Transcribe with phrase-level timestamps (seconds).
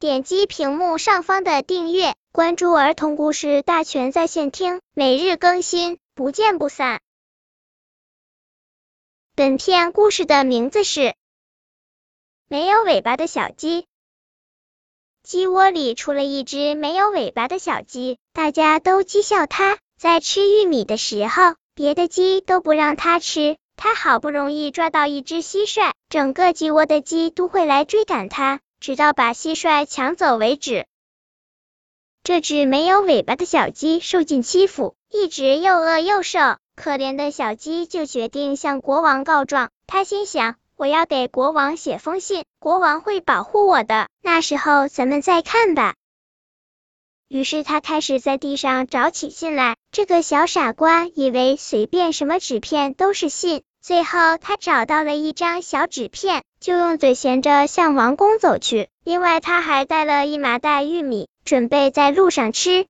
[0.00, 7.00] 点击屏幕上方的订阅，关注儿童故事大全在线听，每日更新，不见不散。
[9.34, 11.00] 本片故事的名字是
[12.46, 13.82] 《没有尾巴的小鸡》。
[15.24, 19.78] 鸡窝里出了一只没有尾巴的小鸡，大家都讥笑它。
[19.98, 23.56] 在吃玉米的时候，别的鸡都不让它吃。
[23.74, 30.86] 它好不容易抓到一只蟋蟀，整个鸡窝的鸡都会来追赶它，直到把蟋蟀抢走为止。
[32.22, 36.38] 这只没有尾巴的小鸡受尽欺负，一直又饿又瘦，
[36.76, 39.70] 可怜的小鸡就决定向国王告状。
[39.86, 45.94] 他心想：我要给国王写封信，国王会保护我的，那时候咱们再看吧。
[47.28, 49.76] 于是他开始在地上找起信来。
[49.90, 53.62] 这个小傻瓜以为随便什么纸片都是信。
[53.88, 58.90] 最后，他找到了一张小纸片，就用嘴衔着向王宫走去。
[59.02, 62.86] 另外，他还带了一麻袋玉米，准备在路上吃。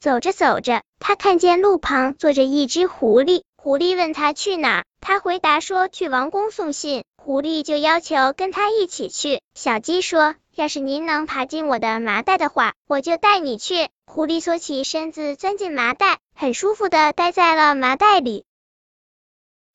[0.00, 3.42] 走着走着，他看见路旁坐着一只狐狸。
[3.54, 7.04] 狐狸问他去哪，他回答说去王宫送信。
[7.18, 9.42] 狐狸就要求跟他一起去。
[9.52, 18.46] 小鸡说：“要是您能爬进我的麻袋的话，我就带你去。”狐狸缩起身子，钻进麻袋，很舒服的待在了麻袋里。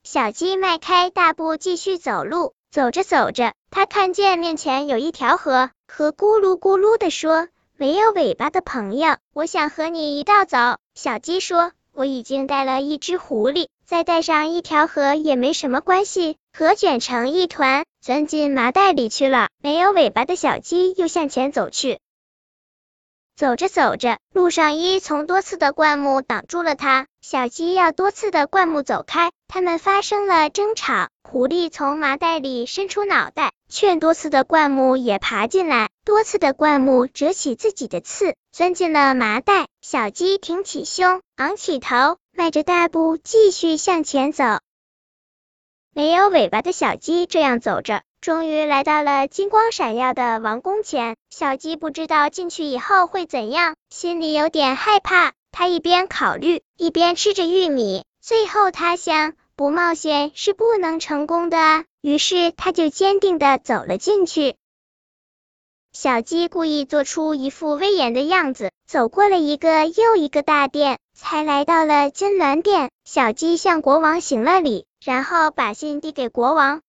[0.08, 10.58] 小鸡迈开大步继续走路，走着走着，它看见面前有一条河，河咕噜咕噜的说：“没有尾巴的朋友，我想和你一道走。”
[10.94, 19.48] 小鸡说：“我已经带了一只狐狸，再带上一条河也没什么关系。”河卷成一团，钻进麻袋里去了。
[19.60, 21.98] 没有尾巴的小鸡又向前走去。
[23.36, 27.08] 走着走着，路上一丛多刺的灌木挡住了它。
[27.22, 31.10] 小鸡要多刺的灌木走开，他们发生了争吵。
[31.22, 35.90] 狐狸从麻袋里伸出脑袋，劝多刺的灌木也爬进来。
[36.06, 39.68] 多刺的灌木折起自己的刺，钻进了麻袋。
[39.82, 44.46] 小鸡挺起胸，昂起头，迈着大步继续向前走。
[45.94, 48.02] 没有尾巴的小鸡这样走着。
[48.26, 55.34] 终于来到了金光闪耀的王宫前，小鸡不知道进去以后会怎样，心里有点害怕。
[55.52, 58.04] 它一边考虑，一边吃着玉米。
[58.24, 64.56] 最后，它想，不冒险是不能成功的，于是它就坚定的走了进去。
[65.94, 72.90] 小鸡故意做出一副威严的样子，走过了一个又一个大殿，才来到了金銮殿。
[73.04, 76.82] 小鸡向国王行了礼，然后把信递给国王。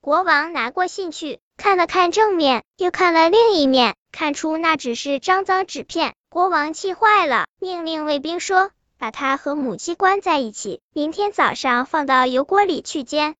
[0.00, 6.14] 国王拿过信去，看了看正面，又看了另一面，看出那只是张脏纸片。
[6.30, 13.34] 国王气坏了，命令卫兵说：“把它和母鸡关在一起，明天早上放到油锅里去煎。”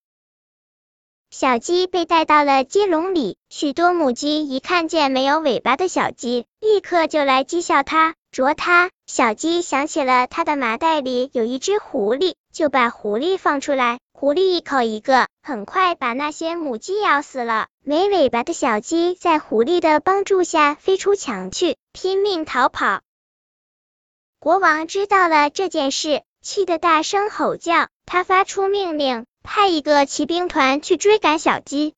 [1.30, 8.90] 小鸡被带到了鸡笼里，许多母鸡一看见没有尾巴的小鸡，立刻就来讥笑它、啄它。
[9.10, 14.00] 小鸡想起了它的麻袋里有一只狐狸，就把狐狸放出来。
[14.12, 17.68] 狐狸一口一个，很快把那些母鸡咬死了。
[17.82, 23.00] 没尾巴的小鸡在狐狸的帮助下飞出墙去，拼命逃跑。
[24.38, 27.88] 国王知道了这件事，气得大声吼叫。
[28.04, 31.94] 他发出命令，派一个骑兵团去追赶小鸡。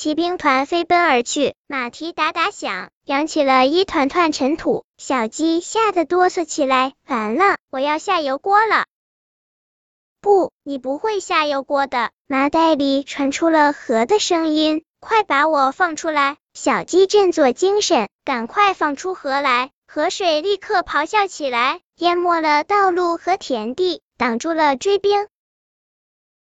[0.00, 4.84] 骑兵团飞奔而去，马蹄哒哒响，扬起了一团团尘土。
[4.96, 8.86] 小鸡吓得哆嗦起来，完了，我要下油锅了。
[10.20, 12.12] 不，你不会下油锅的。
[12.28, 16.36] 麻袋里传出了河的声音，快把我放出来！
[16.54, 19.72] 小鸡振作精神，赶快放出河来。
[19.88, 25.26] 河水立刻咆哮起来，淹没了道路和田地，挡住了追兵。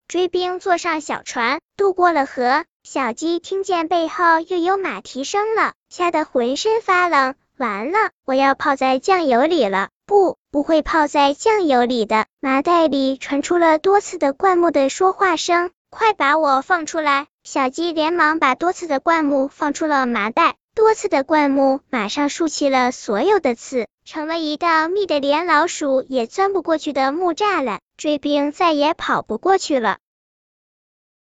[0.08, 2.66] 追兵坐上小船，渡过了河。
[2.82, 7.34] 小鸡听见背后又有马蹄声了，吓得浑身发冷。
[7.58, 9.90] 完了，我要泡在酱油里了。
[10.06, 12.24] 不，不会泡在酱油里的。
[12.40, 17.26] 麻袋里传出了多次的灌木的说话声，快把我放出来！
[17.44, 29.98] 小鸡连忙把多次的灌木放出了麻袋，多次的灌木马上竖起了所有的刺，成了一道密的连老鼠也钻不过去的木栅栏，追兵再也跑不过去了。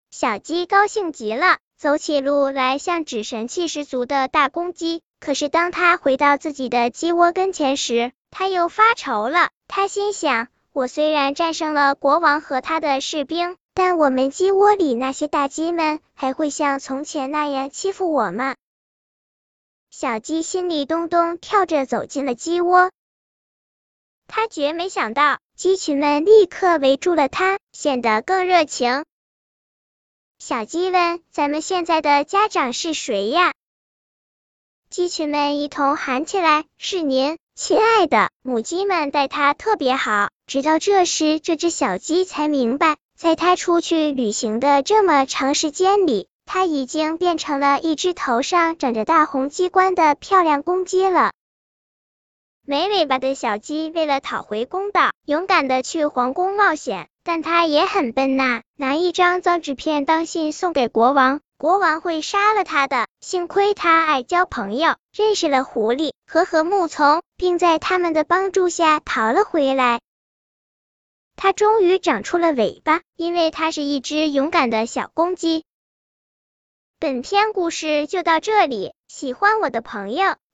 [0.09, 5.01] 小鸡高兴极了，走起路来像只神气十足的大公鸡。
[5.19, 9.49] 可是当他回到自己的鸡窝跟前时，他又发愁了。
[9.67, 18.55] 他心想：我虽然战胜了国王和他的士兵，但我们鸡窝里那些大鸡们还会像从前那样欺负我吗？
[19.91, 22.91] 小鸡心里咚咚跳着走进了鸡窝，
[24.27, 29.03] 他绝没想到，鸡群们立刻围住了他，显得更热情。
[30.39, 33.53] 小鸡问：“咱们现在的家长是谁呀？”
[34.89, 51.31] 鸡群们一同喊起来：“是您，亲爱的母鸡们，待它特别好。”直到这时，这只小鸡才明白，在它出去旅行的这么长时间里，它已经变成了一只头上长着大红鸡冠的漂亮公鸡了。
[52.69, 61.39] 没尾巴的小鸡为了讨回公道，勇敢的去皇宫冒险，但它也很笨呐，拿一张脏纸片当信送给国王。
[61.57, 63.07] 国王会杀了他的。
[63.21, 70.01] 幸亏他爱交朋友，认识了狐狸和禾木丛，并在他们的帮助下逃了回来。
[71.37, 75.63] 他终于长出了尾巴，因为它是一只勇敢的小公鸡。
[76.99, 80.35] 本篇故事就到这里，喜欢我的朋友